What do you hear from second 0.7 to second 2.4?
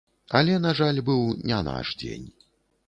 жаль, быў не наш дзень.